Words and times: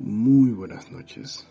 Muy 0.00 0.52
buenas 0.52 0.92
noches. 0.92 1.44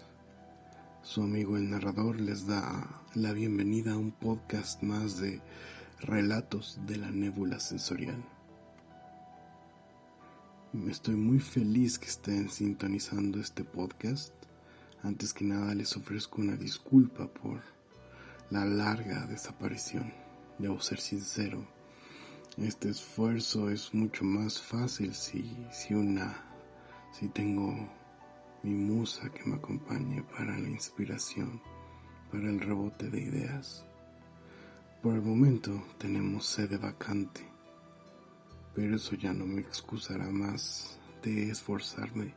Su 1.01 1.21
amigo 1.21 1.57
el 1.57 1.69
narrador 1.69 2.21
les 2.21 2.47
da 2.47 3.03
la 3.13 3.33
bienvenida 3.33 3.91
a 3.91 3.97
un 3.97 4.11
podcast 4.11 4.81
más 4.81 5.19
de 5.19 5.41
Relatos 5.99 6.79
de 6.87 6.95
la 6.95 7.11
Nébula 7.11 7.59
Sensorial. 7.59 8.23
Estoy 10.87 11.15
muy 11.15 11.41
feliz 11.41 11.99
que 11.99 12.07
estén 12.07 12.49
sintonizando 12.49 13.41
este 13.41 13.65
podcast. 13.65 14.33
Antes 15.03 15.33
que 15.33 15.43
nada 15.43 15.75
les 15.75 15.97
ofrezco 15.97 16.39
una 16.39 16.55
disculpa 16.55 17.27
por 17.27 17.61
la 18.49 18.63
larga 18.63 19.25
desaparición. 19.25 20.13
Debo 20.57 20.79
ser 20.79 21.01
sincero. 21.01 21.67
Este 22.55 22.87
esfuerzo 22.89 23.69
es 23.69 23.93
mucho 23.93 24.23
más 24.23 24.61
fácil 24.61 25.13
si, 25.15 25.53
si 25.69 25.93
una 25.93 26.45
si 27.11 27.27
tengo 27.27 27.96
mi 28.67 28.73
musa 28.73 29.29
que 29.29 29.45
me 29.45 29.55
acompañe 29.55 30.23
para 30.23 30.59
la 30.59 30.67
inspiración, 30.67 31.61
para 32.29 32.49
el 32.49 32.59
rebote 32.59 33.09
de 33.09 33.21
ideas. 33.21 33.85
Por 35.01 35.15
el 35.15 35.21
momento 35.21 35.85
tenemos 35.97 36.45
sede 36.45 36.77
vacante, 36.77 37.47
pero 38.75 38.97
eso 38.97 39.15
ya 39.15 39.31
no 39.31 39.45
me 39.45 39.61
excusará 39.61 40.25
más 40.29 40.99
de 41.23 41.49
esforzarme 41.49 42.33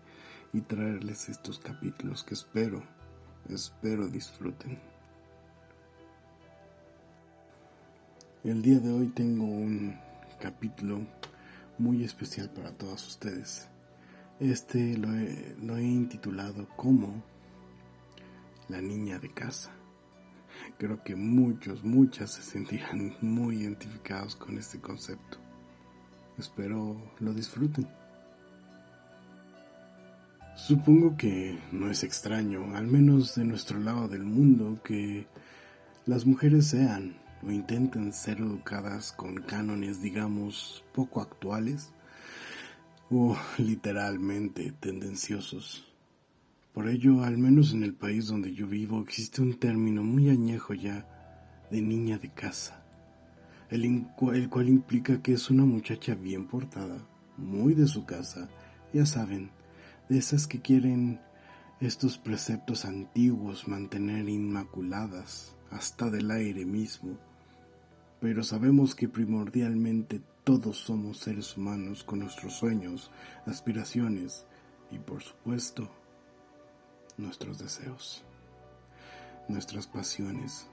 y 0.52 0.61
traerles 0.61 1.29
estos 1.29 1.59
capítulos 1.59 2.23
que 2.23 2.35
espero, 2.35 2.80
espero 3.49 4.07
disfruten. 4.07 4.79
El 8.45 8.62
día 8.62 8.79
de 8.79 8.93
hoy 8.93 9.09
tengo 9.09 9.47
un 9.47 9.99
capítulo 10.41 11.01
muy 11.77 12.05
especial 12.05 12.51
para 12.51 12.71
todos 12.71 13.05
ustedes. 13.09 13.70
Este 14.41 14.97
lo 14.97 15.77
he, 15.77 15.83
intitulado 15.83 16.67
como 16.75 17.23
La 18.71 18.80
niña 18.80 19.19
de 19.19 19.29
casa. 19.29 19.71
Creo 20.79 21.05
que 21.05 21.15
muchos, 21.15 21.85
muchas 21.85 22.32
se 22.32 22.43
sentirán 22.43 23.15
muy 23.21 23.59
identificados 23.59 24.37
con 24.37 24.57
este 24.57 24.80
concepto. 24.80 25.37
Espero 26.38 26.97
lo 27.19 27.35
disfruten. 27.35 27.87
Supongo 30.57 31.19
que 31.19 31.59
no 31.71 31.91
es 31.91 32.02
extraño, 32.02 32.75
al 32.75 32.87
menos 32.87 33.35
de 33.35 33.45
nuestro 33.45 33.79
lado 33.79 34.09
del 34.09 34.25
mundo, 34.25 34.80
que 34.82 35.27
las 36.07 36.25
mujeres 36.25 36.69
sean 36.69 37.15
o 37.47 37.51
intenten 37.51 38.15
ser 38.15 38.38
educadas 38.38 39.13
con 39.13 39.43
cánones, 39.43 40.01
digamos, 40.01 40.82
poco 40.95 41.21
actuales 41.21 41.93
o 43.11 43.37
literalmente 43.59 44.73
tendenciosos. 44.79 45.85
Por 46.73 46.89
ello, 46.89 47.25
al 47.25 47.37
menos 47.37 47.73
en 47.73 47.83
el 47.83 47.95
país 47.95 48.29
donde 48.29 48.55
yo 48.55 48.66
vivo, 48.69 49.03
existe 49.03 49.43
un 49.43 49.59
término 49.59 50.05
muy 50.05 50.30
añejo 50.30 50.75
ya 50.75 51.07
de 51.71 51.83
niña 51.83 52.19
de 52.19 52.31
casa, 52.31 52.85
el, 53.69 54.07
el 54.33 54.49
cual 54.49 54.69
implica 54.69 55.21
que 55.21 55.33
es 55.33 55.51
una 55.51 55.65
muchacha 55.65 56.15
bien 56.15 56.47
portada, 56.47 57.05
muy 57.37 57.75
de 57.75 57.88
su 57.88 58.05
casa, 58.05 58.49
ya 58.93 59.05
saben, 59.05 59.51
de 60.09 60.19
esas 60.19 60.47
que 60.47 60.61
quieren 60.61 61.21
estos 61.81 62.19
preceptos 62.19 62.85
antiguos 62.85 63.66
mantener 63.66 64.28
inmaculadas 64.28 65.56
hasta 65.71 66.11
del 66.11 66.31
aire 66.31 66.65
mismo. 66.65 67.19
Pero 68.21 68.44
sabemos 68.44 68.94
que 68.94 69.09
primordialmente 69.09 70.21
todos 70.44 70.78
somos 70.78 71.19
seres 71.19 71.56
humanos 71.56 72.05
con 72.05 72.21
nuestros 72.21 72.55
sueños, 72.55 73.10
aspiraciones 73.47 74.47
y 74.91 74.99
por 74.99 75.22
supuesto 75.22 75.91
nuestros 77.19 77.59
deseos, 77.59 78.25
nuestras 79.49 79.87
pasiones, 79.87 80.69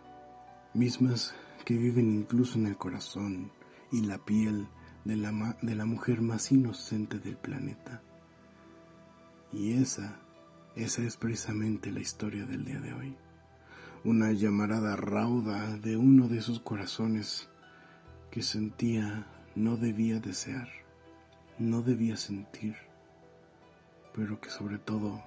mismas 0.73 1.33
que 1.65 1.75
viven 1.77 2.13
incluso 2.13 2.57
en 2.57 2.67
el 2.67 2.77
corazón 2.77 3.51
y 3.91 4.01
la 4.01 4.17
piel 4.17 4.67
de 5.03 5.17
la, 5.17 5.57
de 5.61 5.75
la 5.75 5.85
mujer 5.85 6.21
más 6.21 6.51
inocente 6.51 7.19
del 7.19 7.37
planeta. 7.37 8.01
Y 9.51 9.73
esa, 9.73 10.19
esa 10.75 11.03
es 11.03 11.17
precisamente 11.17 11.91
la 11.91 11.99
historia 11.99 12.45
del 12.45 12.65
día 12.65 12.79
de 12.79 12.93
hoy. 12.93 13.15
Una 14.03 14.31
llamarada 14.31 14.95
rauda 14.95 15.77
de 15.77 15.97
uno 15.97 16.27
de 16.27 16.37
esos 16.37 16.59
corazones 16.59 17.49
que 18.31 18.41
sentía 18.41 19.27
no 19.57 19.75
debía 19.75 20.19
desear, 20.19 20.69
no 21.57 21.81
debía 21.81 22.15
sentir, 22.15 22.75
pero 24.13 24.39
que 24.39 24.51
sobre 24.51 24.77
todo 24.77 25.23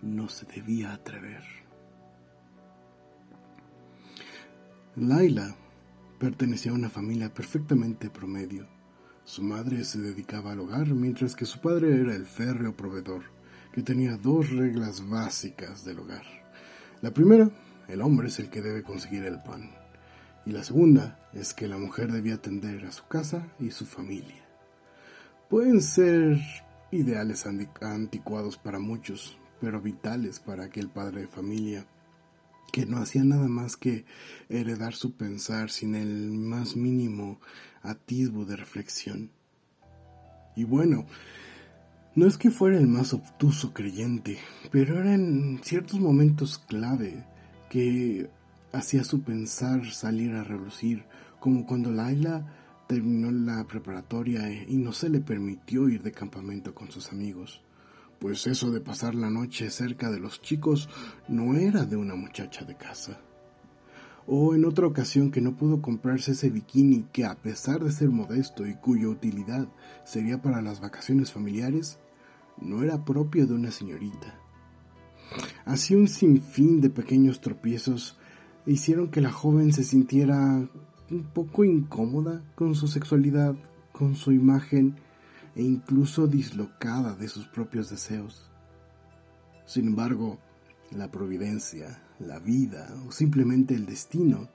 no 0.00 0.28
se 0.28 0.46
debía 0.46 0.92
atrever. 0.92 1.42
Laila 4.94 5.56
pertenecía 6.20 6.70
a 6.70 6.76
una 6.76 6.88
familia 6.88 7.34
perfectamente 7.34 8.10
promedio. 8.10 8.68
Su 9.24 9.42
madre 9.42 9.82
se 9.82 10.00
dedicaba 10.00 10.52
al 10.52 10.60
hogar 10.60 10.86
mientras 10.94 11.34
que 11.34 11.46
su 11.46 11.60
padre 11.60 12.00
era 12.00 12.14
el 12.14 12.26
férreo 12.26 12.76
proveedor, 12.76 13.24
que 13.72 13.82
tenía 13.82 14.16
dos 14.16 14.50
reglas 14.50 15.08
básicas 15.08 15.84
del 15.84 15.98
hogar. 15.98 16.24
La 17.02 17.10
primera, 17.10 17.50
el 17.88 18.02
hombre 18.02 18.28
es 18.28 18.38
el 18.38 18.50
que 18.50 18.62
debe 18.62 18.84
conseguir 18.84 19.24
el 19.24 19.42
pan 19.42 19.83
y 20.46 20.52
la 20.52 20.64
segunda 20.64 21.28
es 21.32 21.54
que 21.54 21.68
la 21.68 21.78
mujer 21.78 22.12
debía 22.12 22.34
atender 22.34 22.84
a 22.84 22.92
su 22.92 23.06
casa 23.06 23.48
y 23.58 23.70
su 23.70 23.86
familia. 23.86 24.44
Pueden 25.48 25.80
ser 25.80 26.38
ideales 26.90 27.46
anticuados 27.46 28.56
para 28.56 28.78
muchos, 28.78 29.38
pero 29.60 29.80
vitales 29.80 30.40
para 30.40 30.64
aquel 30.64 30.88
padre 30.88 31.22
de 31.22 31.28
familia 31.28 31.86
que 32.72 32.86
no 32.86 32.98
hacía 32.98 33.22
nada 33.22 33.46
más 33.46 33.76
que 33.76 34.04
heredar 34.48 34.94
su 34.94 35.12
pensar 35.12 35.70
sin 35.70 35.94
el 35.94 36.32
más 36.32 36.74
mínimo 36.74 37.40
atisbo 37.82 38.44
de 38.44 38.56
reflexión. 38.56 39.30
Y 40.56 40.64
bueno, 40.64 41.06
no 42.16 42.26
es 42.26 42.36
que 42.36 42.50
fuera 42.50 42.76
el 42.76 42.88
más 42.88 43.14
obtuso 43.14 43.72
creyente, 43.72 44.38
pero 44.72 44.98
era 44.98 45.14
en 45.14 45.60
ciertos 45.62 46.00
momentos 46.00 46.58
clave 46.58 47.24
que 47.70 48.28
hacía 48.74 49.04
su 49.04 49.22
pensar 49.22 49.86
salir 49.92 50.34
a 50.34 50.44
relucir, 50.44 51.04
como 51.38 51.64
cuando 51.64 51.90
Laila 51.90 52.84
terminó 52.88 53.30
la 53.30 53.64
preparatoria 53.66 54.50
y 54.52 54.76
no 54.76 54.92
se 54.92 55.08
le 55.08 55.20
permitió 55.20 55.88
ir 55.88 56.02
de 56.02 56.12
campamento 56.12 56.74
con 56.74 56.90
sus 56.90 57.12
amigos, 57.12 57.62
pues 58.18 58.46
eso 58.46 58.70
de 58.72 58.80
pasar 58.80 59.14
la 59.14 59.30
noche 59.30 59.70
cerca 59.70 60.10
de 60.10 60.18
los 60.18 60.42
chicos 60.42 60.88
no 61.28 61.54
era 61.54 61.84
de 61.84 61.96
una 61.96 62.14
muchacha 62.14 62.64
de 62.64 62.76
casa. 62.76 63.20
O 64.26 64.54
en 64.54 64.64
otra 64.64 64.86
ocasión 64.86 65.30
que 65.30 65.40
no 65.40 65.54
pudo 65.54 65.82
comprarse 65.82 66.32
ese 66.32 66.50
bikini 66.50 67.04
que 67.12 67.26
a 67.26 67.34
pesar 67.36 67.84
de 67.84 67.92
ser 67.92 68.08
modesto 68.08 68.66
y 68.66 68.74
cuya 68.74 69.08
utilidad 69.08 69.68
sería 70.04 70.40
para 70.40 70.62
las 70.62 70.80
vacaciones 70.80 71.30
familiares, 71.30 71.98
no 72.60 72.82
era 72.82 73.04
propio 73.04 73.46
de 73.46 73.54
una 73.54 73.70
señorita. 73.70 74.40
Así 75.64 75.94
un 75.94 76.08
sinfín 76.08 76.80
de 76.80 76.90
pequeños 76.90 77.40
tropiezos 77.40 78.18
hicieron 78.66 79.08
que 79.08 79.20
la 79.20 79.30
joven 79.30 79.72
se 79.72 79.84
sintiera 79.84 80.68
un 81.10 81.24
poco 81.34 81.64
incómoda 81.64 82.42
con 82.54 82.74
su 82.74 82.88
sexualidad, 82.88 83.54
con 83.92 84.16
su 84.16 84.32
imagen 84.32 84.96
e 85.54 85.62
incluso 85.62 86.26
dislocada 86.26 87.14
de 87.14 87.28
sus 87.28 87.46
propios 87.46 87.90
deseos. 87.90 88.50
Sin 89.66 89.86
embargo, 89.86 90.38
la 90.90 91.10
providencia, 91.10 92.02
la 92.18 92.38
vida 92.38 92.94
o 93.06 93.12
simplemente 93.12 93.74
el 93.74 93.86
destino 93.86 94.48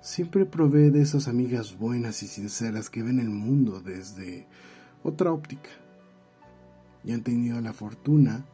siempre 0.00 0.46
provee 0.46 0.90
de 0.90 1.02
esas 1.02 1.28
amigas 1.28 1.78
buenas 1.78 2.22
y 2.22 2.26
sinceras 2.26 2.90
que 2.90 3.02
ven 3.02 3.18
el 3.18 3.30
mundo 3.30 3.80
desde 3.80 4.46
otra 5.02 5.32
óptica 5.32 5.70
y 7.04 7.12
han 7.12 7.22
tenido 7.22 7.60
la 7.60 7.72
fortuna 7.72 8.44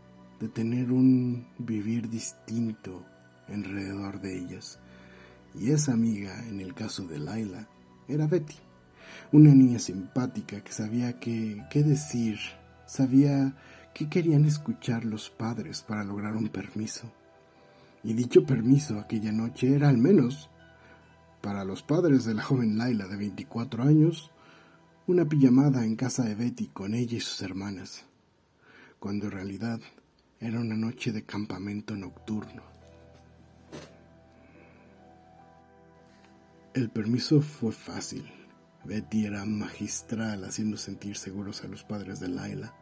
de 0.40 0.48
tener 0.48 0.92
un 0.92 1.46
vivir 1.58 2.08
distinto 2.08 3.04
alrededor 3.48 4.20
de 4.20 4.38
ellas 4.38 4.78
y 5.58 5.72
esa 5.72 5.92
amiga, 5.92 6.44
en 6.46 6.60
el 6.60 6.74
caso 6.74 7.06
de 7.06 7.18
Laila, 7.18 7.68
era 8.06 8.26
Betty, 8.26 8.54
una 9.32 9.54
niña 9.54 9.78
simpática 9.78 10.62
que 10.62 10.72
sabía 10.72 11.18
qué, 11.18 11.64
qué 11.70 11.82
decir, 11.82 12.38
sabía 12.86 13.56
qué 13.92 14.08
querían 14.08 14.44
escuchar 14.44 15.04
los 15.04 15.30
padres 15.30 15.82
para 15.82 16.04
lograr 16.04 16.36
un 16.36 16.48
permiso. 16.48 17.10
Y 18.04 18.14
dicho 18.14 18.46
permiso 18.46 18.98
aquella 18.98 19.32
noche 19.32 19.74
era 19.74 19.88
al 19.88 19.98
menos, 19.98 20.48
para 21.40 21.64
los 21.64 21.82
padres 21.82 22.24
de 22.24 22.34
la 22.34 22.42
joven 22.42 22.78
Laila 22.78 23.06
de 23.08 23.16
24 23.16 23.82
años, 23.82 24.30
una 25.06 25.24
pijamada 25.24 25.84
en 25.84 25.96
casa 25.96 26.22
de 26.22 26.34
Betty 26.34 26.68
con 26.68 26.94
ella 26.94 27.16
y 27.16 27.20
sus 27.20 27.42
hermanas, 27.42 28.04
cuando 28.98 29.26
en 29.26 29.32
realidad 29.32 29.80
era 30.40 30.60
una 30.60 30.76
noche 30.76 31.12
de 31.12 31.24
campamento 31.24 31.96
nocturno. 31.96 32.77
El 36.78 36.90
permiso 36.90 37.40
fue 37.40 37.72
fácil. 37.72 38.30
Betty 38.84 39.26
era 39.26 39.44
magistral 39.44 40.44
haciendo 40.44 40.76
sentir 40.76 41.16
seguros 41.16 41.64
a 41.64 41.66
los 41.66 41.82
padres 41.82 42.20
de 42.20 42.28
Laila. 42.28 42.72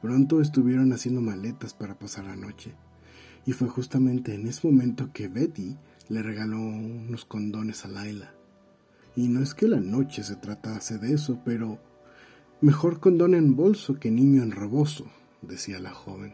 Pronto 0.00 0.40
estuvieron 0.40 0.94
haciendo 0.94 1.20
maletas 1.20 1.74
para 1.74 1.98
pasar 1.98 2.24
la 2.24 2.36
noche, 2.36 2.74
y 3.44 3.52
fue 3.52 3.68
justamente 3.68 4.34
en 4.34 4.46
ese 4.46 4.66
momento 4.66 5.12
que 5.12 5.28
Betty 5.28 5.76
le 6.08 6.22
regaló 6.22 6.56
unos 6.56 7.26
condones 7.26 7.84
a 7.84 7.88
Laila. 7.88 8.32
Y 9.14 9.28
no 9.28 9.42
es 9.42 9.52
que 9.52 9.68
la 9.68 9.80
noche 9.80 10.22
se 10.22 10.36
tratase 10.36 10.96
de 10.96 11.12
eso, 11.12 11.42
pero 11.44 11.78
mejor 12.62 12.98
condón 12.98 13.34
en 13.34 13.54
bolso 13.54 14.00
que 14.00 14.10
niño 14.10 14.42
en 14.42 14.52
rebozo, 14.52 15.04
decía 15.42 15.80
la 15.80 15.90
joven. 15.90 16.32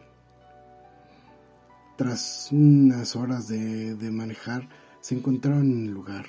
Tras 1.97 2.53
unas 2.53 3.17
horas 3.17 3.49
de, 3.49 3.95
de 3.95 4.11
manejar, 4.11 4.69
se 5.01 5.15
encontraron 5.15 5.69
en 5.73 5.87
el 5.87 5.91
lugar, 5.91 6.27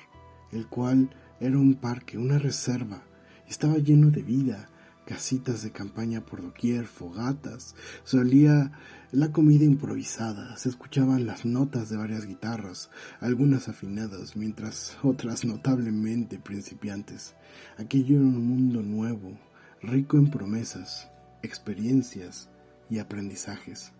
el 0.53 0.67
cual 0.67 1.11
era 1.41 1.59
un 1.59 1.75
parque, 1.75 2.19
una 2.19 2.39
reserva, 2.39 3.03
estaba 3.49 3.79
lleno 3.79 4.11
de 4.11 4.23
vida, 4.23 4.69
casitas 5.07 5.63
de 5.63 5.71
campaña 5.71 6.21
por 6.27 6.43
doquier, 6.43 6.87
fogatas, 6.87 7.75
solía 8.05 8.73
la 9.13 9.33
comida 9.33 9.65
improvisada, 9.65 10.57
se 10.57 10.69
escuchaban 10.69 11.27
las 11.27 11.45
notas 11.47 11.89
de 11.89 11.97
varias 11.97 12.27
guitarras, 12.27 12.91
algunas 13.21 13.69
afinadas, 13.69 14.37
mientras 14.37 14.99
otras 15.03 15.45
notablemente 15.45 16.39
principiantes. 16.39 17.35
Aquello 17.79 18.17
era 18.17 18.27
un 18.27 18.47
mundo 18.47 18.83
nuevo, 18.83 19.39
rico 19.81 20.17
en 20.17 20.31
promesas, 20.31 21.09
experiencias 21.43 22.51
y 22.91 22.99
aprendizajes. 22.99 23.93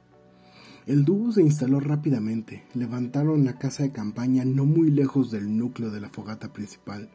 El 0.87 1.05
dúo 1.05 1.33
se 1.33 1.43
instaló 1.43 1.81
rápidamente, 1.81 2.65
levantaron 2.73 3.45
la 3.45 3.59
casa 3.59 3.83
de 3.83 3.91
campaña 3.91 4.45
no 4.45 4.67
muy 4.67 4.93
lejos 4.93 5.33
del 5.33 5.59
núcleo 5.59 5.91
de 5.91 6.01
la 6.01 6.11
fogata 6.11 6.53
principal, 6.53 7.11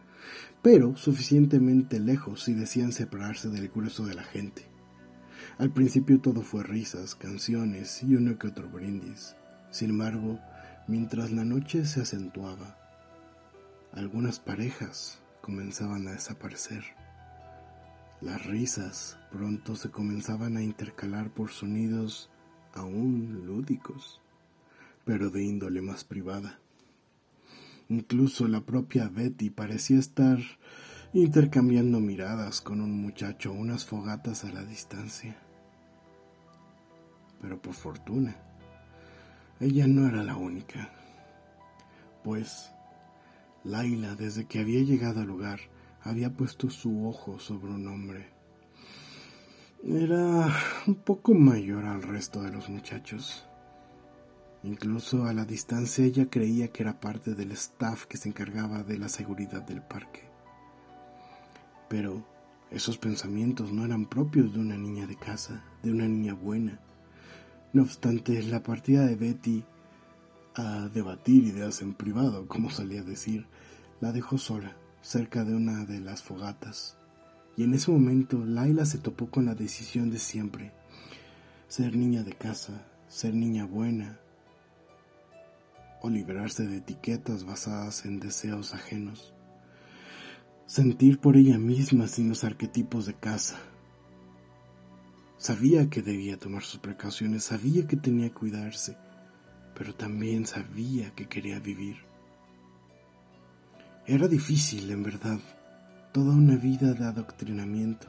pero 0.61 0.97
suficientemente 0.97 2.01
lejos 2.01 2.43
si 2.43 2.53
decían 2.53 2.91
separarse 2.91 3.47
del 3.47 3.69
grueso 3.69 4.05
de 4.05 4.13
la 4.13 4.23
gente. 4.23 4.65
Al 5.57 5.71
principio 5.71 6.19
todo 6.19 6.41
fue 6.41 6.63
risas, 6.63 7.15
canciones 7.15 8.03
y 8.03 8.15
uno 8.15 8.37
que 8.37 8.47
otro 8.47 8.69
brindis. 8.69 9.37
Sin 9.69 9.91
embargo, 9.91 10.37
mientras 10.89 11.31
la 11.31 11.45
noche 11.45 11.85
se 11.85 12.01
acentuaba, 12.01 12.77
algunas 13.93 14.41
parejas 14.41 15.21
comenzaban 15.39 16.09
a 16.09 16.11
desaparecer. 16.11 16.83
Las 18.19 18.45
risas 18.45 19.17
pronto 19.31 19.77
se 19.77 19.91
comenzaban 19.91 20.57
a 20.57 20.61
intercalar 20.61 21.29
por 21.33 21.51
sonidos 21.51 22.30
aún 22.73 23.43
lúdicos, 23.45 24.21
pero 25.05 25.29
de 25.29 25.43
índole 25.43 25.81
más 25.81 26.03
privada. 26.03 26.59
Incluso 27.89 28.47
la 28.47 28.61
propia 28.61 29.09
Betty 29.09 29.49
parecía 29.49 29.99
estar 29.99 30.39
intercambiando 31.13 31.99
miradas 31.99 32.61
con 32.61 32.79
un 32.79 33.01
muchacho 33.01 33.51
unas 33.51 33.85
fogatas 33.85 34.45
a 34.45 34.51
la 34.51 34.63
distancia. 34.63 35.35
Pero 37.41 37.61
por 37.61 37.73
fortuna, 37.73 38.35
ella 39.59 39.87
no 39.87 40.07
era 40.07 40.23
la 40.23 40.37
única, 40.37 40.89
pues 42.23 42.71
Laila, 43.63 44.15
desde 44.15 44.45
que 44.45 44.59
había 44.59 44.81
llegado 44.83 45.21
al 45.21 45.27
lugar, 45.27 45.59
había 46.01 46.31
puesto 46.33 46.69
su 46.69 47.07
ojo 47.07 47.39
sobre 47.39 47.71
un 47.71 47.87
hombre. 47.87 48.30
Era 49.83 50.47
un 50.85 50.93
poco 50.93 51.33
mayor 51.33 51.85
al 51.85 52.03
resto 52.03 52.43
de 52.43 52.51
los 52.51 52.69
muchachos. 52.69 53.47
Incluso 54.61 55.25
a 55.25 55.33
la 55.33 55.43
distancia 55.43 56.05
ella 56.05 56.29
creía 56.29 56.67
que 56.67 56.83
era 56.83 56.99
parte 56.99 57.33
del 57.33 57.51
staff 57.53 58.05
que 58.05 58.17
se 58.17 58.29
encargaba 58.29 58.83
de 58.83 58.99
la 58.99 59.09
seguridad 59.09 59.63
del 59.63 59.81
parque. 59.81 60.21
Pero 61.89 62.23
esos 62.69 62.99
pensamientos 62.99 63.71
no 63.71 63.83
eran 63.83 64.05
propios 64.05 64.53
de 64.53 64.59
una 64.59 64.77
niña 64.77 65.07
de 65.07 65.15
casa, 65.15 65.63
de 65.81 65.91
una 65.91 66.07
niña 66.07 66.35
buena. 66.35 66.79
No 67.73 67.81
obstante, 67.81 68.39
la 68.43 68.61
partida 68.61 69.07
de 69.07 69.15
Betty 69.15 69.65
a 70.53 70.89
debatir 70.89 71.45
ideas 71.45 71.81
en 71.81 71.95
privado, 71.95 72.47
como 72.47 72.69
solía 72.69 73.01
decir, 73.01 73.47
la 73.99 74.11
dejó 74.11 74.37
sola, 74.37 74.75
cerca 75.01 75.43
de 75.43 75.55
una 75.55 75.85
de 75.85 76.01
las 76.01 76.21
fogatas. 76.21 77.00
Y 77.57 77.63
en 77.63 77.73
ese 77.73 77.91
momento 77.91 78.43
Laila 78.45 78.85
se 78.85 78.97
topó 78.97 79.29
con 79.29 79.45
la 79.45 79.55
decisión 79.55 80.09
de 80.09 80.19
siempre. 80.19 80.71
Ser 81.67 81.95
niña 81.95 82.23
de 82.23 82.33
casa, 82.33 82.85
ser 83.07 83.33
niña 83.33 83.65
buena, 83.65 84.19
o 86.01 86.09
librarse 86.09 86.65
de 86.65 86.77
etiquetas 86.77 87.45
basadas 87.45 88.05
en 88.05 88.19
deseos 88.19 88.73
ajenos. 88.73 89.33
Sentir 90.65 91.19
por 91.19 91.37
ella 91.37 91.57
misma 91.57 92.07
sin 92.07 92.29
los 92.29 92.43
arquetipos 92.43 93.05
de 93.05 93.13
casa. 93.13 93.59
Sabía 95.37 95.89
que 95.89 96.01
debía 96.01 96.37
tomar 96.37 96.63
sus 96.63 96.79
precauciones, 96.79 97.43
sabía 97.43 97.87
que 97.87 97.97
tenía 97.97 98.29
que 98.29 98.35
cuidarse, 98.35 98.97
pero 99.75 99.93
también 99.93 100.45
sabía 100.45 101.11
que 101.11 101.27
quería 101.27 101.59
vivir. 101.59 101.97
Era 104.07 104.27
difícil, 104.27 104.89
en 104.91 105.03
verdad, 105.03 105.39
toda 106.11 106.33
una 106.33 106.55
vida 106.55 106.93
de 106.93 107.05
adoctrinamiento. 107.05 108.07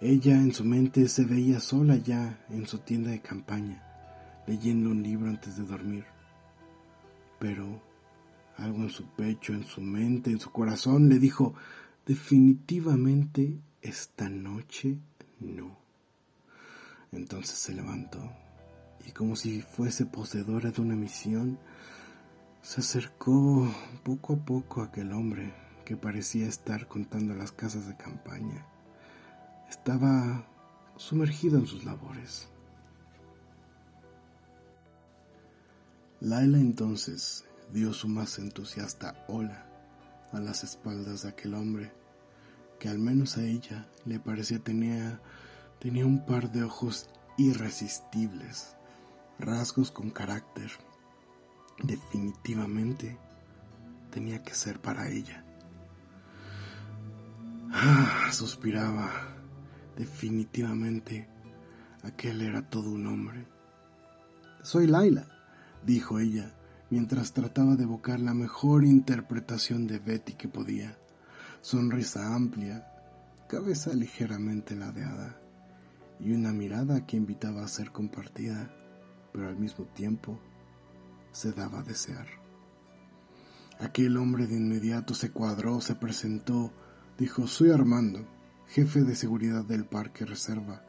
Ella 0.00 0.34
en 0.34 0.52
su 0.52 0.64
mente 0.64 1.08
se 1.08 1.24
veía 1.24 1.60
sola 1.60 1.96
ya 1.96 2.44
en 2.50 2.66
su 2.66 2.78
tienda 2.78 3.10
de 3.10 3.20
campaña, 3.20 3.82
leyendo 4.46 4.90
un 4.90 5.02
libro 5.02 5.30
antes 5.30 5.56
de 5.56 5.64
dormir 5.64 6.04
pero 7.44 7.82
algo 8.56 8.78
en 8.78 8.88
su 8.88 9.04
pecho, 9.04 9.52
en 9.52 9.64
su 9.64 9.82
mente, 9.82 10.30
en 10.30 10.40
su 10.40 10.50
corazón 10.50 11.10
le 11.10 11.18
dijo, 11.18 11.54
definitivamente 12.06 13.58
esta 13.82 14.30
noche 14.30 14.96
no. 15.40 15.76
Entonces 17.12 17.58
se 17.58 17.74
levantó 17.74 18.32
y 19.06 19.12
como 19.12 19.36
si 19.36 19.60
fuese 19.60 20.06
poseedora 20.06 20.70
de 20.70 20.80
una 20.80 20.96
misión, 20.96 21.58
se 22.62 22.80
acercó 22.80 23.70
poco 24.02 24.32
a 24.32 24.36
poco 24.36 24.80
a 24.80 24.86
aquel 24.86 25.12
hombre 25.12 25.52
que 25.84 25.96
parecía 25.96 26.46
estar 26.46 26.88
contando 26.88 27.34
las 27.34 27.52
casas 27.52 27.86
de 27.86 27.96
campaña. 27.96 28.66
Estaba 29.68 30.46
sumergido 30.96 31.58
en 31.58 31.66
sus 31.66 31.84
labores. 31.84 32.48
Laila 36.20 36.58
entonces 36.58 37.44
dio 37.72 37.92
su 37.92 38.08
más 38.08 38.38
entusiasta 38.38 39.24
hola 39.28 39.66
a 40.32 40.40
las 40.40 40.64
espaldas 40.64 41.22
de 41.22 41.28
aquel 41.28 41.54
hombre, 41.54 41.92
que 42.78 42.88
al 42.88 42.98
menos 42.98 43.36
a 43.36 43.44
ella 43.44 43.86
le 44.04 44.18
parecía 44.18 44.58
tenía, 44.58 45.20
tenía 45.80 46.06
un 46.06 46.24
par 46.24 46.50
de 46.50 46.64
ojos 46.64 47.08
irresistibles, 47.36 48.74
rasgos 49.38 49.90
con 49.90 50.10
carácter. 50.10 50.70
Definitivamente 51.82 53.18
tenía 54.10 54.42
que 54.42 54.54
ser 54.54 54.80
para 54.80 55.10
ella. 55.10 55.43
Ah, 57.76 58.30
suspiraba. 58.30 59.10
Definitivamente 59.96 61.28
aquel 62.04 62.42
era 62.42 62.62
todo 62.70 62.88
un 62.90 63.08
hombre. 63.08 63.48
Soy 64.62 64.86
Laila, 64.86 65.26
dijo 65.84 66.20
ella, 66.20 66.54
mientras 66.90 67.32
trataba 67.32 67.74
de 67.74 67.82
evocar 67.82 68.20
la 68.20 68.32
mejor 68.32 68.84
interpretación 68.84 69.88
de 69.88 69.98
Betty 69.98 70.34
que 70.34 70.46
podía. 70.46 70.96
Sonrisa 71.62 72.32
amplia, 72.32 72.86
cabeza 73.48 73.92
ligeramente 73.92 74.76
ladeada 74.76 75.36
y 76.20 76.32
una 76.32 76.52
mirada 76.52 77.04
que 77.06 77.16
invitaba 77.16 77.64
a 77.64 77.68
ser 77.68 77.90
compartida, 77.90 78.70
pero 79.32 79.48
al 79.48 79.56
mismo 79.56 79.84
tiempo 79.86 80.38
se 81.32 81.50
daba 81.50 81.80
a 81.80 81.84
desear. 81.84 82.28
Aquel 83.80 84.16
hombre 84.16 84.46
de 84.46 84.54
inmediato 84.54 85.12
se 85.14 85.32
cuadró, 85.32 85.80
se 85.80 85.96
presentó, 85.96 86.72
dijo, 87.18 87.46
soy 87.46 87.70
Armando, 87.70 88.26
jefe 88.68 89.02
de 89.02 89.14
seguridad 89.14 89.64
del 89.64 89.84
Parque 89.84 90.24
Reserva. 90.24 90.82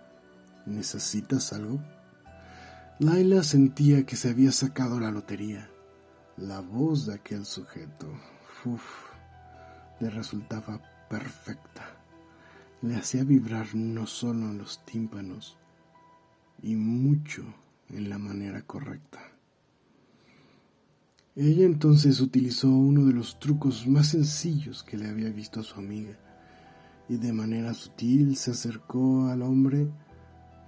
¿Necesitas 0.66 1.54
algo? 1.54 1.80
Laila 3.00 3.44
sentía 3.44 4.06
que 4.06 4.16
se 4.16 4.30
había 4.30 4.52
sacado 4.52 5.00
la 5.00 5.12
lotería. 5.12 5.70
La 6.38 6.62
voz 6.62 7.06
de 7.06 7.16
aquel 7.16 7.46
sujeto, 7.46 8.08
uff, 8.66 8.84
le 10.00 10.10
resultaba 10.10 10.82
perfecta. 11.10 11.98
Le 12.82 12.96
hacía 12.96 13.24
vibrar 13.24 13.74
no 13.76 14.08
solo 14.08 14.50
en 14.50 14.58
los 14.58 14.84
tímpanos, 14.86 15.58
y 16.62 16.76
mucho 16.76 17.44
en 17.90 18.10
la 18.10 18.18
manera 18.18 18.62
correcta. 18.64 19.35
Ella 21.36 21.66
entonces 21.66 22.22
utilizó 22.22 22.70
uno 22.70 23.06
de 23.06 23.14
los 23.14 23.40
trucos 23.40 23.88
más 23.88 24.08
sencillos 24.08 24.84
que 24.84 24.98
le 24.98 25.10
había 25.10 25.30
visto 25.30 25.60
a 25.60 25.64
su 25.64 25.80
amiga, 25.80 26.18
y 27.10 27.18
de 27.18 27.34
manera 27.34 27.74
sutil 27.74 28.36
se 28.38 28.52
acercó 28.52 29.28
al 29.28 29.42
hombre 29.42 29.88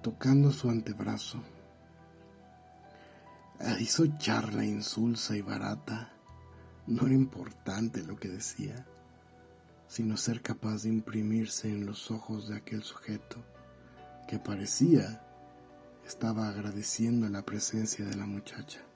tocando 0.01 0.51
su 0.51 0.69
antebrazo 0.69 1.41
hizo 3.79 4.05
charla 4.17 4.63
insulsa 4.65 5.35
y 5.35 5.41
barata. 5.41 6.11
No 6.85 7.05
era 7.05 7.15
importante 7.15 8.03
lo 8.03 8.15
que 8.17 8.29
decía, 8.29 8.85
sino 9.87 10.15
ser 10.15 10.41
capaz 10.41 10.83
de 10.83 10.89
imprimirse 10.89 11.69
en 11.69 11.85
los 11.85 12.11
ojos 12.11 12.47
de 12.47 12.57
aquel 12.57 12.83
sujeto 12.83 13.43
que 14.27 14.39
parecía 14.39 15.23
estaba 16.05 16.47
agradeciendo 16.47 17.27
la 17.27 17.43
presencia 17.43 18.05
de 18.05 18.15
la 18.15 18.25
muchacha. 18.25 18.86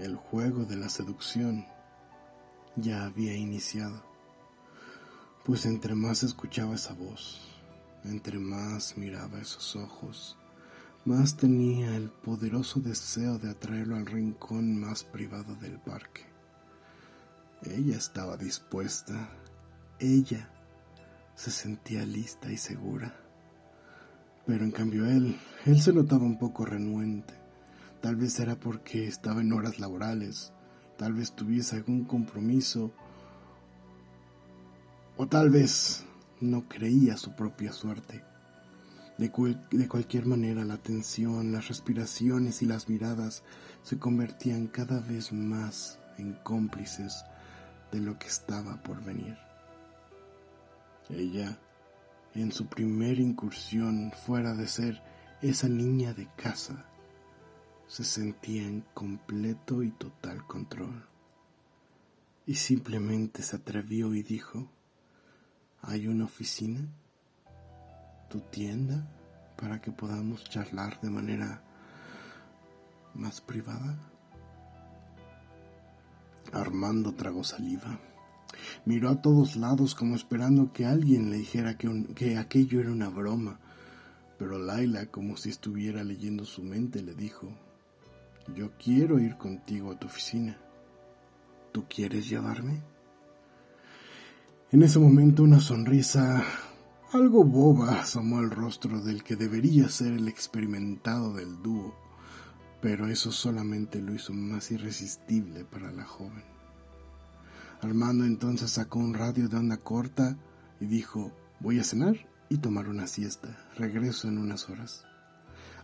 El 0.00 0.14
juego 0.14 0.64
de 0.64 0.76
la 0.76 0.88
seducción 0.88 1.66
ya 2.76 3.04
había 3.04 3.34
iniciado, 3.34 4.00
pues 5.44 5.66
entre 5.66 5.96
más 5.96 6.22
escuchaba 6.22 6.76
esa 6.76 6.94
voz, 6.94 7.40
entre 8.04 8.38
más 8.38 8.96
miraba 8.96 9.40
esos 9.40 9.74
ojos, 9.74 10.36
más 11.04 11.36
tenía 11.36 11.96
el 11.96 12.10
poderoso 12.10 12.78
deseo 12.78 13.38
de 13.38 13.50
atraerlo 13.50 13.96
al 13.96 14.06
rincón 14.06 14.78
más 14.78 15.02
privado 15.02 15.56
del 15.56 15.80
parque. 15.80 16.22
Ella 17.62 17.96
estaba 17.96 18.36
dispuesta, 18.36 19.30
ella 19.98 20.48
se 21.34 21.50
sentía 21.50 22.06
lista 22.06 22.52
y 22.52 22.56
segura. 22.56 23.16
Pero 24.46 24.62
en 24.64 24.70
cambio 24.70 25.06
él, 25.06 25.36
él 25.66 25.82
se 25.82 25.92
notaba 25.92 26.22
un 26.22 26.38
poco 26.38 26.64
renuente. 26.64 27.37
Tal 28.00 28.16
vez 28.16 28.38
era 28.38 28.56
porque 28.56 29.08
estaba 29.08 29.40
en 29.40 29.52
horas 29.52 29.80
laborales, 29.80 30.52
tal 30.96 31.14
vez 31.14 31.32
tuviese 31.32 31.76
algún 31.76 32.04
compromiso, 32.04 32.92
o 35.16 35.26
tal 35.26 35.50
vez 35.50 36.04
no 36.40 36.68
creía 36.68 37.16
su 37.16 37.34
propia 37.34 37.72
suerte. 37.72 38.24
De, 39.18 39.32
de, 39.72 39.88
cualquier 39.88 40.26
manera, 40.26 40.64
la 40.64 40.76
tensión, 40.76 41.50
las 41.50 41.66
respiraciones 41.66 42.62
y 42.62 42.66
las 42.66 42.88
miradas 42.88 43.42
se 43.82 43.98
convertían 43.98 44.68
cada 44.68 45.00
vez 45.00 45.32
más 45.32 45.98
en 46.18 46.34
cómplices 46.44 47.24
de 47.90 48.00
lo 48.00 48.16
que 48.16 48.28
estaba 48.28 48.80
por 48.82 49.02
venir. 49.02 49.36
Ella, 51.10 51.58
en 52.34 52.52
su 52.52 52.66
primera 52.66 53.20
incursión 53.20 54.12
fuera 54.12 54.54
de 54.54 54.68
ser 54.68 55.02
esa 55.42 55.68
niña 55.68 56.14
de 56.14 56.28
casa, 56.36 56.87
se 57.88 58.04
sentía 58.04 58.62
en 58.62 58.82
completo 58.92 59.82
y 59.82 59.90
total 59.90 60.46
control. 60.46 61.06
Y 62.46 62.54
simplemente 62.54 63.42
se 63.42 63.56
atrevió 63.56 64.14
y 64.14 64.22
dijo, 64.22 64.68
¿hay 65.80 66.06
una 66.06 66.26
oficina? 66.26 66.86
¿Tu 68.28 68.40
tienda? 68.40 69.10
Para 69.56 69.80
que 69.80 69.90
podamos 69.90 70.44
charlar 70.44 71.00
de 71.00 71.10
manera 71.10 71.62
más 73.14 73.40
privada. 73.40 73.98
Armando 76.52 77.14
tragó 77.14 77.42
saliva. 77.42 77.98
Miró 78.84 79.08
a 79.08 79.22
todos 79.22 79.56
lados 79.56 79.94
como 79.94 80.14
esperando 80.14 80.72
que 80.72 80.84
alguien 80.84 81.30
le 81.30 81.38
dijera 81.38 81.78
que, 81.78 82.06
que 82.14 82.36
aquello 82.36 82.80
era 82.80 82.92
una 82.92 83.08
broma, 83.08 83.60
pero 84.38 84.58
Laila, 84.58 85.06
como 85.06 85.36
si 85.36 85.50
estuviera 85.50 86.04
leyendo 86.04 86.44
su 86.44 86.62
mente, 86.62 87.02
le 87.02 87.14
dijo, 87.14 87.52
yo 88.54 88.72
quiero 88.78 89.18
ir 89.18 89.36
contigo 89.36 89.92
a 89.92 89.98
tu 89.98 90.06
oficina. 90.06 90.58
¿Tú 91.72 91.86
quieres 91.88 92.28
llevarme? 92.28 92.82
En 94.70 94.82
ese 94.82 94.98
momento 94.98 95.42
una 95.42 95.60
sonrisa 95.60 96.44
algo 97.12 97.42
boba 97.42 98.00
asomó 98.00 98.40
el 98.40 98.50
rostro 98.50 99.00
del 99.00 99.22
que 99.22 99.34
debería 99.34 99.88
ser 99.88 100.12
el 100.12 100.28
experimentado 100.28 101.32
del 101.32 101.62
dúo, 101.62 101.94
pero 102.82 103.08
eso 103.08 103.32
solamente 103.32 104.02
lo 104.02 104.12
hizo 104.12 104.34
más 104.34 104.70
irresistible 104.70 105.64
para 105.64 105.90
la 105.90 106.04
joven. 106.04 106.44
Armando 107.80 108.26
entonces 108.26 108.72
sacó 108.72 108.98
un 108.98 109.14
radio 109.14 109.48
de 109.48 109.56
onda 109.56 109.78
corta 109.78 110.36
y 110.80 110.84
dijo, 110.84 111.32
voy 111.60 111.78
a 111.78 111.84
cenar 111.84 112.28
y 112.50 112.58
tomar 112.58 112.90
una 112.90 113.06
siesta, 113.06 113.56
regreso 113.76 114.28
en 114.28 114.36
unas 114.36 114.68
horas. 114.68 115.06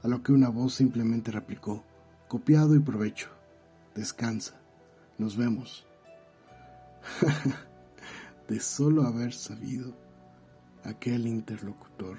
A 0.02 0.08
lo 0.08 0.22
que 0.22 0.32
una 0.32 0.50
voz 0.50 0.74
simplemente 0.74 1.30
replicó, 1.30 1.86
copiado 2.34 2.74
y 2.74 2.80
provecho, 2.80 3.28
descansa, 3.94 4.60
nos 5.18 5.36
vemos. 5.36 5.86
de 8.48 8.58
solo 8.58 9.04
haber 9.04 9.32
sabido, 9.32 9.96
aquel 10.82 11.28
interlocutor 11.28 12.18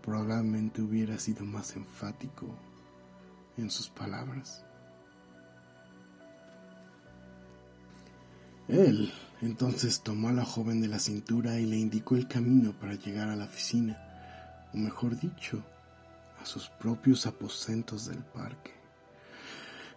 probablemente 0.00 0.80
hubiera 0.80 1.18
sido 1.18 1.44
más 1.44 1.76
enfático 1.76 2.46
en 3.58 3.68
sus 3.68 3.90
palabras. 3.90 4.64
Él 8.68 9.12
entonces 9.42 10.00
tomó 10.00 10.30
a 10.30 10.32
la 10.32 10.46
joven 10.46 10.80
de 10.80 10.88
la 10.88 10.98
cintura 10.98 11.60
y 11.60 11.66
le 11.66 11.76
indicó 11.76 12.16
el 12.16 12.26
camino 12.26 12.72
para 12.72 12.94
llegar 12.94 13.28
a 13.28 13.36
la 13.36 13.44
oficina, 13.44 14.00
o 14.72 14.78
mejor 14.78 15.20
dicho, 15.20 15.62
a 16.40 16.46
sus 16.46 16.70
propios 16.70 17.26
aposentos 17.26 18.06
del 18.06 18.24
parque. 18.24 18.79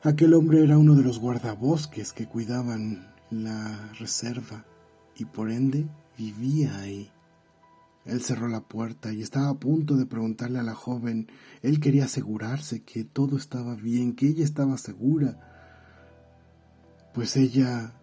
Aquel 0.06 0.34
hombre 0.34 0.62
era 0.62 0.78
uno 0.78 0.96
de 0.96 1.04
los 1.04 1.18
guardabosques 1.18 2.12
que 2.12 2.28
cuidaban 2.28 3.08
la 3.30 3.90
reserva 3.98 4.66
y 5.16 5.24
por 5.24 5.50
ende 5.50 5.88
vivía 6.18 6.78
ahí. 6.80 7.10
Él 8.04 8.22
cerró 8.22 8.50
la 8.50 8.60
puerta 8.60 9.14
y 9.14 9.22
estaba 9.22 9.48
a 9.48 9.54
punto 9.54 9.96
de 9.96 10.06
preguntarle 10.06 10.60
a 10.60 10.64
la 10.64 10.76
joven. 10.76 11.32
Él 11.62 11.80
quería 11.80 12.04
asegurarse 12.04 12.84
que 12.84 13.06
todo 13.06 13.38
estaba 13.38 13.76
bien, 13.76 14.14
que 14.14 14.28
ella 14.28 14.44
estaba 14.44 14.78
segura, 14.78 15.40
pues 17.14 17.38
ella 17.38 17.94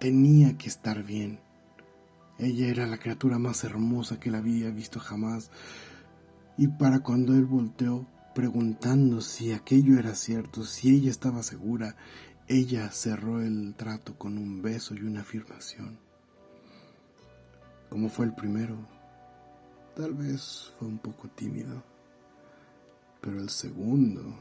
tenía 0.00 0.58
que 0.58 0.66
estar 0.66 1.04
bien. 1.04 1.38
Ella 2.36 2.66
era 2.66 2.84
la 2.88 2.98
criatura 2.98 3.38
más 3.38 3.62
hermosa 3.62 4.18
que 4.18 4.30
él 4.30 4.34
había 4.34 4.70
visto 4.70 4.98
jamás. 4.98 5.52
Y 6.58 6.66
para 6.66 6.98
cuando 6.98 7.32
él 7.34 7.44
volteó, 7.44 8.08
preguntando 8.34 9.20
si 9.20 9.52
aquello 9.52 9.98
era 9.98 10.14
cierto, 10.14 10.64
si 10.64 10.94
ella 10.94 11.10
estaba 11.10 11.42
segura, 11.42 11.96
ella 12.48 12.90
cerró 12.90 13.40
el 13.40 13.74
trato 13.76 14.18
con 14.18 14.36
un 14.36 14.60
beso 14.60 14.94
y 14.94 15.02
una 15.02 15.20
afirmación. 15.20 15.98
Como 17.88 18.08
fue 18.08 18.26
el 18.26 18.34
primero, 18.34 18.76
tal 19.94 20.14
vez 20.14 20.72
fue 20.78 20.88
un 20.88 20.98
poco 20.98 21.28
tímido, 21.28 21.82
pero 23.20 23.38
el 23.40 23.50
segundo, 23.50 24.34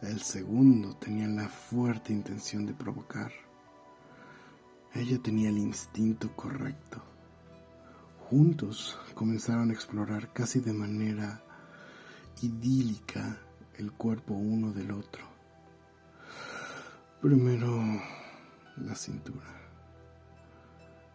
el 0.00 0.20
segundo 0.22 0.96
tenía 0.96 1.28
la 1.28 1.48
fuerte 1.48 2.14
intención 2.14 2.64
de 2.64 2.72
provocar. 2.72 3.30
Ella 4.94 5.18
tenía 5.22 5.50
el 5.50 5.58
instinto 5.58 6.34
correcto. 6.34 7.02
Juntos 8.30 8.98
comenzaron 9.14 9.70
a 9.70 9.74
explorar 9.74 10.32
casi 10.32 10.60
de 10.60 10.72
manera 10.72 11.44
idílica 12.42 13.38
el 13.78 13.92
cuerpo 13.92 14.34
uno 14.34 14.72
del 14.72 14.90
otro. 14.90 15.24
Primero 17.20 17.82
la 18.76 18.94
cintura, 18.94 19.46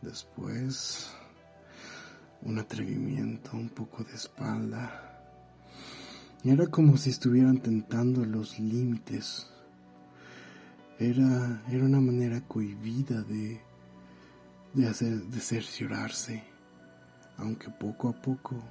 después 0.01 1.10
un 2.41 2.60
atrevimiento, 2.60 3.51
un 3.53 3.70
poco 3.70 4.03
de 4.03 4.13
espalda. 4.13 5.22
Era 6.44 6.67
como 6.67 6.96
si 6.98 7.10
estuvieran 7.10 7.58
tentando 7.60 8.24
los 8.24 8.60
límites 8.60 9.48
era, 11.00 11.62
era 11.70 11.84
una 11.84 12.00
manera 12.00 12.41
cohibida 12.41 13.22
de, 13.24 13.60
de, 14.74 14.88
hacer, 14.88 15.24
de 15.25 15.39
cerciorarse, 15.39 16.44
aunque 17.38 17.70
poco 17.70 18.10
a 18.10 18.13
poco 18.13 18.63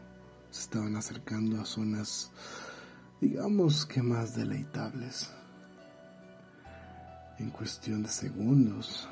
se 0.55 0.61
estaban 0.61 0.95
acercando 0.95 1.61
a 1.61 1.65
zonas, 1.65 2.31
digamos 3.21 3.87
que 3.87 4.01
más 4.05 4.37
deleitables. 4.37 5.33
En 7.41 7.51
cuestión 7.51 8.05
de 8.05 8.09
segundos, 8.09 9.09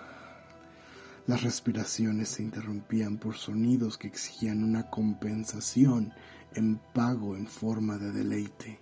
las 1.26 1.42
respiraciones 1.42 2.28
se 2.28 2.44
interrumpían 2.44 3.18
por 3.18 3.34
sonidos 3.34 3.98
que 3.98 4.06
exigían 4.06 4.62
una 4.62 4.88
compensación 4.88 6.12
en 6.54 6.80
pago 6.94 7.36
en 7.36 7.48
forma 7.48 7.98
de 7.98 8.12
deleite. 8.12 8.78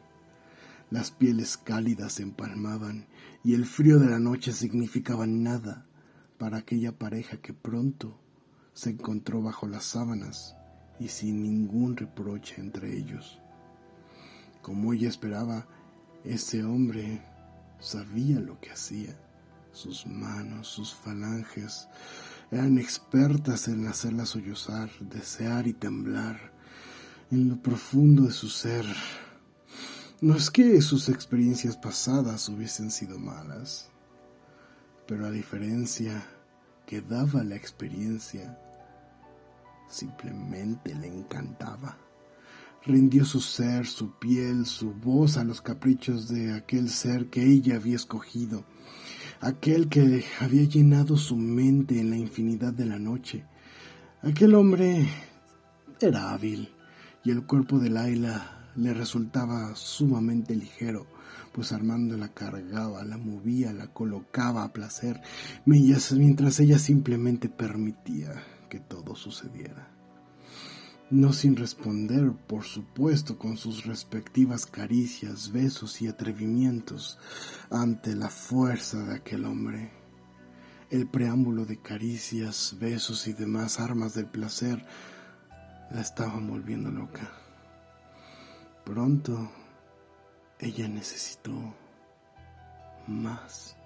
Las 0.90 1.10
pieles 1.10 1.56
cálidas 1.56 2.12
se 2.12 2.24
empalmaban 2.24 3.06
y 3.42 3.54
el 3.54 3.64
frío 3.64 3.98
de 3.98 4.10
la 4.10 4.18
noche 4.18 4.52
significaba 4.52 5.26
nada 5.26 5.86
para 6.36 6.58
aquella 6.58 6.92
pareja 6.92 7.38
que 7.38 7.54
pronto 7.54 8.20
se 8.74 8.90
encontró 8.90 9.40
bajo 9.40 9.66
las 9.66 9.84
sábanas 9.84 10.59
y 11.00 11.08
sin 11.08 11.42
ningún 11.42 11.96
reproche 11.96 12.54
entre 12.58 12.96
ellos. 12.96 13.40
Como 14.62 14.92
ella 14.92 15.08
esperaba, 15.08 15.66
ese 16.22 16.62
hombre 16.62 17.22
sabía 17.80 18.38
lo 18.38 18.60
que 18.60 18.70
hacía. 18.70 19.18
Sus 19.72 20.06
manos, 20.06 20.68
sus 20.68 20.94
falanges, 20.94 21.88
eran 22.52 22.78
expertas 22.78 23.66
en 23.66 23.86
hacerla 23.88 24.26
sollozar, 24.26 24.90
desear 25.00 25.66
y 25.66 25.72
temblar 25.72 26.52
en 27.32 27.48
lo 27.48 27.62
profundo 27.62 28.24
de 28.24 28.32
su 28.32 28.48
ser 28.48 28.86
no 30.22 30.36
es 30.36 30.50
que 30.50 30.82
sus 30.82 31.08
experiencias 31.08 31.78
pasadas 31.78 32.46
hubiesen 32.50 32.90
sido 32.90 33.18
malas, 33.18 33.88
pero 35.08 35.24
a 35.24 35.30
diferencia 35.30 36.22
que 36.84 37.00
daba 37.00 37.42
la 37.42 37.56
experiencia, 37.56 38.58
simplemente 39.90 40.94
le 40.94 41.08
encantaba. 41.08 41.98
rindió 42.86 43.26
su 43.26 43.40
ser, 43.40 43.86
su 43.86 44.18
piel, 44.18 44.64
su 44.64 44.94
voz 44.94 45.36
a 45.36 45.44
los 45.44 45.60
caprichos 45.60 46.28
de 46.28 46.54
aquel 46.54 46.88
ser 46.88 47.26
que 47.28 47.44
ella 47.44 47.76
había 47.76 47.96
escogido, 47.96 48.64
aquel 49.40 49.90
que 49.90 50.24
había 50.40 50.64
llenado 50.64 51.18
su 51.18 51.36
mente 51.36 52.00
en 52.00 52.08
la 52.08 52.16
infinidad 52.16 52.72
de 52.72 52.86
la 52.86 52.98
noche. 52.98 53.44
Aquel 54.22 54.54
hombre 54.54 55.06
era 56.00 56.32
hábil 56.32 56.70
y 57.22 57.30
el 57.30 57.44
cuerpo 57.44 57.78
de 57.78 57.90
Laila 57.90 58.70
le 58.76 58.94
resultaba 58.94 59.74
sumamente 59.74 60.56
ligero, 60.56 61.06
pues 61.52 61.72
Armando 61.72 62.16
la 62.16 62.28
cargaba, 62.28 63.04
la 63.04 63.18
movía, 63.18 63.74
la 63.74 63.88
colocaba 63.88 64.64
a 64.64 64.72
placer, 64.72 65.20
mientras 65.66 66.60
ella 66.60 66.78
simplemente 66.78 67.50
permitía 67.50 68.42
que 68.70 68.80
todo 68.80 69.14
sucediera 69.14 70.00
no 71.10 71.32
sin 71.32 71.56
responder, 71.56 72.32
por 72.46 72.62
supuesto, 72.62 73.36
con 73.36 73.56
sus 73.56 73.84
respectivas 73.84 74.64
caricias, 74.64 75.50
besos 75.50 76.00
y 76.00 76.06
atrevimientos 76.06 77.18
ante 77.68 78.14
la 78.14 78.28
fuerza 78.28 78.98
de 79.02 79.16
aquel 79.16 79.44
hombre. 79.44 79.90
El 80.88 81.08
preámbulo 81.08 81.66
de 81.66 81.78
caricias, 81.78 82.76
besos 82.78 83.26
y 83.26 83.32
demás 83.32 83.80
armas 83.80 84.14
del 84.14 84.26
placer 84.26 84.86
la 85.90 86.00
estaban 86.00 86.46
volviendo 86.46 86.92
loca. 86.92 87.28
Pronto 88.84 89.50
ella 90.60 90.86
necesitó 90.86 91.74
más. 93.08 93.76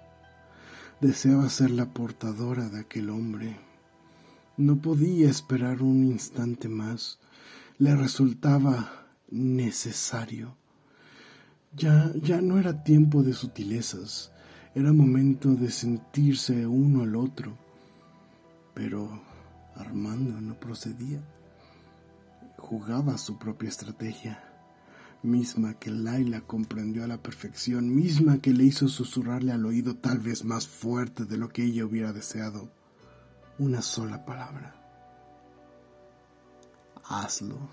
Deseaba 1.01 1.49
ser 1.49 1.71
la 1.71 1.87
portadora 1.87 2.69
de 2.69 2.81
aquel 2.81 3.09
hombre 3.09 3.64
no 4.57 4.81
podía 4.81 5.29
esperar 5.29 5.81
un 5.81 6.05
instante 6.05 6.69
más. 6.69 7.19
Le 7.77 7.95
resultaba 7.95 9.05
necesario. 9.29 10.55
Ya, 11.75 12.11
ya 12.21 12.39
no 12.39 12.57
era 12.57 12.83
tiempo 12.83 13.21
de 13.21 13.33
sutilezas, 13.33 14.31
era 14.73 14.93
momento 14.93 15.55
de 15.55 15.69
sentirse 15.69 16.65
uno 16.65 17.03
al 17.03 17.17
otro. 17.17 17.57
Pero 18.73 19.21
Armando 19.75 20.39
no 20.39 20.57
procedía. 20.57 21.21
Jugaba 22.57 23.17
su 23.17 23.37
propia 23.37 23.67
estrategia, 23.67 24.41
misma 25.21 25.73
que 25.73 25.91
Laila 25.91 26.41
comprendió 26.41 27.03
a 27.03 27.07
la 27.07 27.21
perfección, 27.21 27.93
misma 27.93 28.39
que 28.39 28.53
le 28.53 28.63
hizo 28.63 28.87
susurrarle 28.87 29.51
al 29.51 29.65
oído 29.65 29.97
tal 29.97 30.19
vez 30.19 30.45
más 30.45 30.65
fuerte 30.65 31.25
de 31.25 31.37
lo 31.37 31.49
que 31.49 31.65
ella 31.65 31.85
hubiera 31.85 32.13
deseado 32.13 32.71
una 33.57 33.81
sola 33.81 34.25
palabra. 34.25 34.75
Hazlo. 37.03 37.69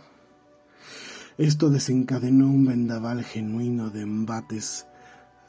Esto 1.39 1.71
desencadenó 1.71 2.47
un 2.47 2.67
vendaval 2.67 3.25
genuino 3.25 3.91
de 3.91 4.03
embates 4.03 4.87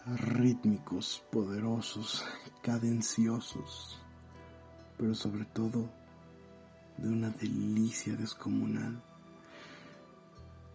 rítmicos, 0.05 1.23
poderosos, 1.31 2.23
cadenciosos, 2.61 4.01
pero 4.97 5.13
sobre 5.13 5.45
todo 5.45 5.89
de 6.97 7.09
una 7.09 7.29
delicia 7.29 8.15
descomunal. 8.15 9.01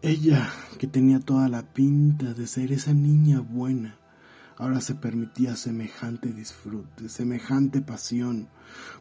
Ella, 0.02 0.48
que 0.78 0.86
tenía 0.86 1.18
toda 1.20 1.48
la 1.48 1.62
pinta 1.62 2.34
de 2.34 2.46
ser 2.46 2.70
esa 2.72 2.92
niña 2.92 3.40
buena, 3.40 3.98
ahora 4.58 4.80
se 4.80 4.96
permitía 4.96 5.56
semejante 5.56 6.32
disfrute, 6.32 7.08
semejante 7.08 7.80
pasión. 7.80 8.48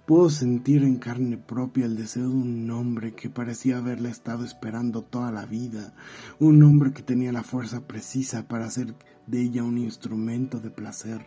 Pudo 0.05 0.29
sentir 0.29 0.83
en 0.83 0.97
carne 0.97 1.37
propia 1.37 1.85
el 1.85 1.97
deseo 1.97 2.29
de 2.29 2.35
un 2.35 2.69
hombre 2.71 3.15
que 3.15 3.29
parecía 3.29 3.79
haberla 3.79 4.09
estado 4.09 4.45
esperando 4.45 5.01
toda 5.01 5.31
la 5.31 5.45
vida, 5.45 5.93
un 6.39 6.61
hombre 6.63 6.93
que 6.93 7.01
tenía 7.01 7.31
la 7.31 7.43
fuerza 7.43 7.87
precisa 7.87 8.47
para 8.47 8.65
hacer 8.65 8.95
de 9.25 9.41
ella 9.41 9.63
un 9.63 9.79
instrumento 9.79 10.59
de 10.59 10.69
placer. 10.69 11.25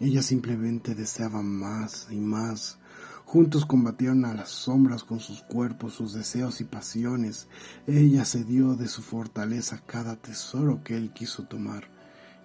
Ella 0.00 0.22
simplemente 0.22 0.94
deseaba 0.94 1.40
más 1.42 2.08
y 2.10 2.18
más. 2.18 2.78
Juntos 3.24 3.64
combatieron 3.64 4.24
a 4.24 4.34
las 4.34 4.50
sombras 4.50 5.04
con 5.04 5.20
sus 5.20 5.42
cuerpos, 5.42 5.94
sus 5.94 6.12
deseos 6.12 6.60
y 6.60 6.64
pasiones. 6.64 7.48
Ella 7.86 8.24
se 8.24 8.44
dio 8.44 8.74
de 8.74 8.88
su 8.88 9.00
fortaleza 9.00 9.80
cada 9.86 10.16
tesoro 10.16 10.82
que 10.84 10.96
él 10.96 11.12
quiso 11.12 11.44
tomar 11.44 11.93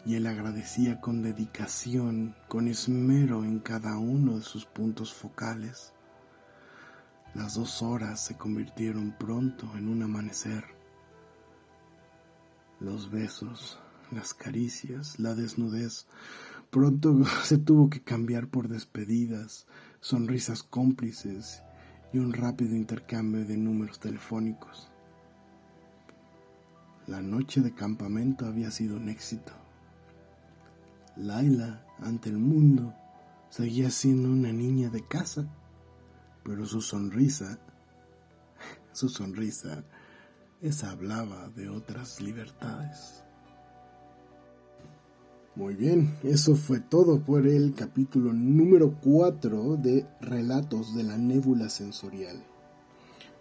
y 0.06 0.16
él 0.16 0.28
agradecía 0.28 1.02
con 1.02 1.22
dedicación, 1.22 2.36
con 2.48 2.68
esmero 2.68 3.44
en 3.44 3.60
cada 3.60 3.98
uno 3.98 4.38
de 4.38 4.44
sus 4.44 4.66
puntos 4.66 5.14
focales. 5.14 5.94
Las 7.36 7.56
dos 7.56 7.82
horas 7.82 8.26
se 8.26 8.38
convirtieron 8.38 9.16
pronto 9.18 9.70
en 9.78 9.88
un 9.88 10.02
amanecer. 10.02 10.64
Los 12.80 13.12
besos, 13.12 13.80
las 14.12 14.34
caricias, 14.34 15.20
la 15.20 15.36
desnudez, 15.36 16.08
pronto 16.70 17.24
se 17.44 17.58
tuvo 17.58 17.90
que 17.90 18.02
cambiar 18.02 18.48
por 18.48 18.68
despedidas, 18.68 19.68
sonrisas 20.00 20.64
cómplices 20.64 21.62
y 22.14 22.18
un 22.18 22.34
rápido 22.34 22.76
intercambio 22.76 23.46
de 23.46 23.58
números 23.58 24.00
telefónicos. 24.00 24.90
La 27.06 27.22
noche 27.22 27.62
de 27.62 27.74
campamento 27.74 28.46
había 28.46 28.72
sido 28.72 28.98
un 28.98 29.10
éxito. 29.10 29.52
Laila, 31.20 31.86
ante 32.00 32.30
el 32.30 32.38
mundo, 32.38 32.94
seguía 33.50 33.92
siendo 33.92 34.30
una 34.30 34.54
niña 34.54 34.90
de 34.90 35.06
casa, 35.06 35.48
pero 36.44 36.66
su 36.66 36.82
sonrisa, 36.82 37.60
su 38.94 39.10
sonrisa, 39.10 39.84
esa 40.62 40.92
hablaba 40.92 41.50
de 41.50 41.70
otras 41.70 42.22
libertades. 42.22 43.24
Muy 45.56 45.76
bien, 45.76 46.18
eso 46.24 46.56
fue 46.56 46.80
todo 46.80 47.22
por 47.22 47.46
el 47.46 47.74
capítulo 47.76 48.32
número 48.32 48.96
4 49.02 49.76
de 49.76 50.08
Relatos 50.22 50.96
de 50.96 51.04
la 51.04 51.18
Nébula 51.18 51.70
Sensorial. 51.70 52.42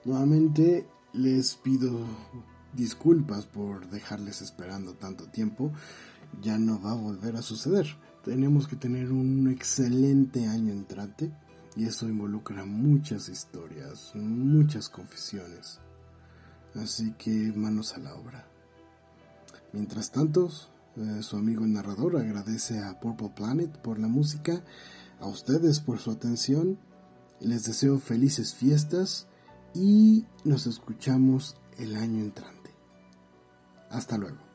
Nuevamente 0.04 0.84
les 1.12 1.54
pido 1.54 1.92
disculpas 2.74 3.46
por 3.46 3.88
dejarles 3.88 4.42
esperando 4.42 4.94
tanto 4.94 5.26
tiempo 5.26 5.72
ya 6.40 6.58
no 6.58 6.80
va 6.80 6.92
a 6.92 6.96
volver 6.96 7.36
a 7.36 7.42
suceder. 7.42 7.86
Tenemos 8.24 8.68
que 8.68 8.76
tener 8.76 9.10
un 9.12 9.48
excelente 9.50 10.46
año 10.46 10.72
entrante 10.72 11.32
y 11.76 11.84
eso 11.84 12.08
involucra 12.08 12.64
muchas 12.64 13.28
historias, 13.28 14.12
muchas 14.14 14.88
confesiones. 14.88 15.80
Así 16.74 17.12
que 17.12 17.52
manos 17.54 17.94
a 17.94 17.98
la 17.98 18.14
obra. 18.14 18.46
Mientras 19.72 20.10
tanto, 20.10 20.50
eh, 20.96 21.22
su 21.22 21.36
amigo 21.36 21.64
el 21.64 21.72
narrador 21.72 22.16
agradece 22.16 22.80
a 22.80 22.98
Purple 23.00 23.32
Planet 23.34 23.70
por 23.78 23.98
la 23.98 24.08
música, 24.08 24.62
a 25.20 25.26
ustedes 25.26 25.80
por 25.80 25.98
su 25.98 26.10
atención, 26.10 26.78
les 27.40 27.64
deseo 27.64 27.98
felices 27.98 28.54
fiestas 28.54 29.26
y 29.74 30.26
nos 30.44 30.66
escuchamos 30.66 31.56
el 31.78 31.96
año 31.96 32.20
entrante. 32.20 32.70
Hasta 33.90 34.18
luego. 34.18 34.47